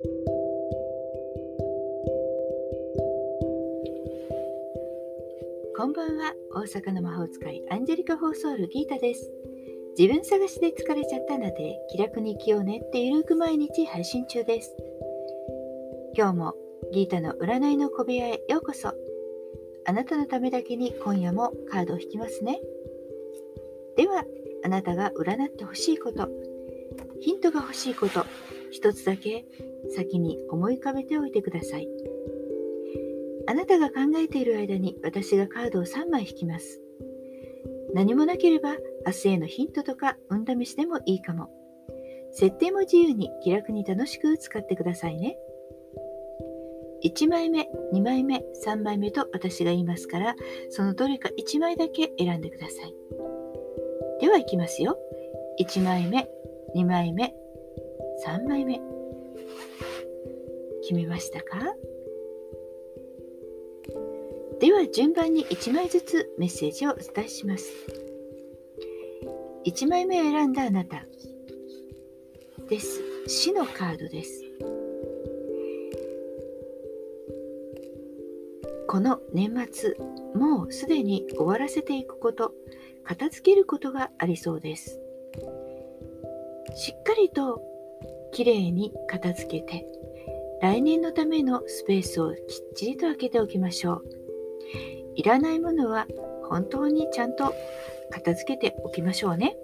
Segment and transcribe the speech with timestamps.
[0.00, 0.06] こ
[5.86, 6.32] んばんは。
[6.54, 9.32] 大阪の魔法使いアンジェリカ・フォーソールギータです。
[9.98, 14.76] 自分探しで疲れちゃったので気楽に生きようねってゆるく毎日配信中です。
[16.16, 16.54] 今日も
[16.92, 18.94] ギータの占いの小部屋へようこそ。
[19.84, 22.60] あなたのためだけに今夜もカードを引きますね。
[23.96, 24.24] では
[24.62, 26.28] あなたが占ってほしいこと
[27.20, 28.24] ヒントが欲しいこと
[28.70, 29.44] 一つだけ
[29.94, 31.88] 先に思い浮かべておいてください。
[33.46, 36.82] あなたが考えている間に私がカードを3枚引きます。
[37.94, 41.48] 何もなければ明日へのヒントとか運試しでもいいかも。
[42.32, 45.38] 設定も自由に気楽に楽しく使ってくださいね。
[47.04, 50.36] 1枚目、2枚目、3枚目と私が言いますから、
[50.68, 52.94] そのどれか1枚だけ選んでください。
[54.20, 54.98] では行きますよ。
[55.60, 56.28] 1枚目、
[56.74, 57.34] 2枚目、
[58.26, 58.80] 3枚目。
[60.82, 61.74] 決めましたか？
[64.60, 67.72] では順番に1枚ずつメッセージをお伝えします。
[69.66, 71.04] 1枚目を選んだあなた
[72.68, 73.00] です。
[73.26, 74.44] 死のカードです。
[78.88, 79.94] この年末、
[80.34, 82.54] もうすでに終わらせていくこと、
[83.04, 84.98] 片付けることがありそうです。
[86.74, 87.62] しっかりと
[88.32, 89.86] きれいに片付けて、
[90.60, 92.40] 来年のためのスペースをきっ
[92.74, 94.04] ちりと空けておきましょう。
[95.14, 96.06] いらないものは
[96.44, 97.52] 本当にちゃんと
[98.10, 99.56] 片付けておきましょうね。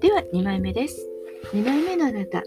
[0.00, 1.08] では2枚目です。
[1.52, 2.42] 2枚目のあなた、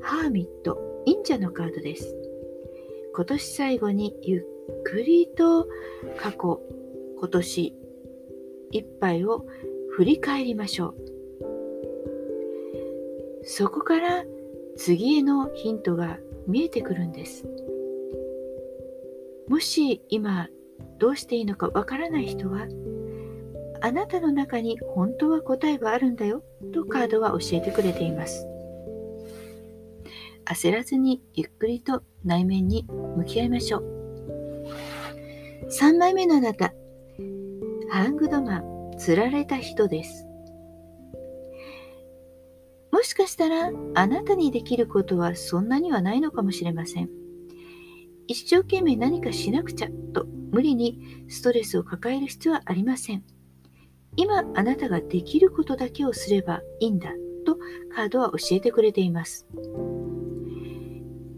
[0.00, 2.16] ハーミット、忍者のカードです。
[3.14, 5.66] 今年最後にゆっくりと
[6.16, 6.60] 過去、
[7.18, 7.74] 今年
[8.72, 9.44] いっぱいを
[9.90, 11.09] 振り返りましょう。
[13.44, 14.24] そこから
[14.76, 17.44] 次へのヒントが見えてくるんです。
[19.48, 20.48] もし今
[20.98, 22.66] どうしていいのかわからない人は
[23.80, 26.42] あなたの中に本当は答えはあるんだよ
[26.72, 28.46] とカードは教えてくれています。
[30.44, 34.00] 焦らずにゆっくりと内面に向き合いましょう。
[35.68, 36.74] 3枚目のあなた
[37.88, 40.29] ハングドマン釣られた人です。
[43.22, 47.08] かしたらあなたにできることはそんなにはないのかもしれません
[48.26, 53.24] 一生懸命何かしなくちゃと無理にストレスを抱える必要はありません。
[54.16, 57.10] 今あなたができることだけをすればいいんだ
[57.44, 57.58] と
[57.92, 59.48] カードは教えてくれています。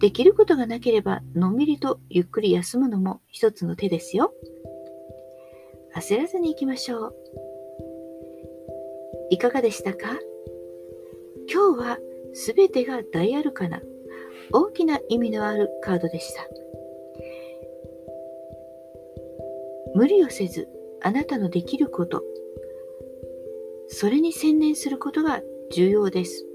[0.01, 4.35] できることがなければのんびりとゆっくり休むのも一つの手ですよ。
[5.97, 7.15] 焦らずに行きましょう。
[9.31, 10.19] いかがでしたか？
[11.53, 11.99] 今日は
[12.33, 13.83] すべてが大アルカナ、
[14.53, 16.49] 大きな意味のあるカードでした。
[19.95, 20.67] 無理をせず、
[21.03, 22.23] あなたのできること、
[23.89, 26.47] それに専念することが重要です。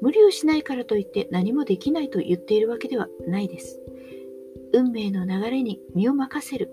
[0.00, 3.80] 無理をしないからといって何もできないと言っているわけではないです。
[4.72, 6.68] 運命の流れに身を任せる、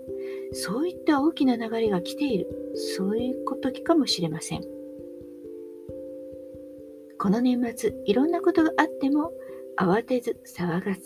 [0.52, 4.77] そういった大きな流れが来ている、そういう時かもしれません。
[7.20, 9.32] この年末、いろんなことがあっても、
[9.76, 11.00] 慌てず騒がず、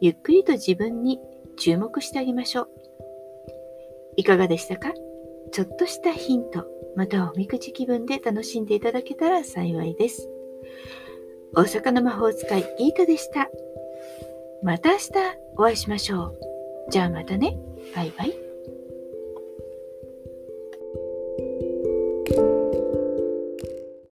[0.00, 1.20] ゆっくりと自分に
[1.56, 2.68] 注目してあげましょう。
[4.16, 4.92] いかがでしたか？
[5.52, 6.66] ちょっとしたヒント、
[6.96, 10.28] またはおみくじ気分で楽しんでいただけたら幸いです。
[11.54, 13.48] 大阪の魔法使いギータでした。
[14.62, 15.12] また明日
[15.56, 16.38] お会いしましょう。
[16.90, 17.56] じゃあまたね。
[17.94, 18.45] バイバイ。